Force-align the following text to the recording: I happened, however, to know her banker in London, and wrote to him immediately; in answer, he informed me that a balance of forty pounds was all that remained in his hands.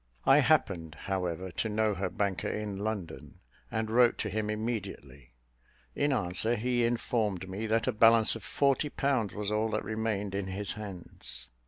I 0.25 0.39
happened, 0.39 0.95
however, 1.01 1.51
to 1.51 1.69
know 1.69 1.93
her 1.93 2.09
banker 2.09 2.47
in 2.47 2.79
London, 2.79 3.37
and 3.69 3.87
wrote 3.91 4.17
to 4.17 4.31
him 4.31 4.49
immediately; 4.49 5.29
in 5.93 6.11
answer, 6.11 6.55
he 6.55 6.83
informed 6.83 7.47
me 7.47 7.67
that 7.67 7.85
a 7.85 7.91
balance 7.91 8.35
of 8.35 8.41
forty 8.43 8.89
pounds 8.89 9.35
was 9.35 9.51
all 9.51 9.69
that 9.69 9.85
remained 9.85 10.33
in 10.33 10.47
his 10.47 10.71
hands. 10.71 11.49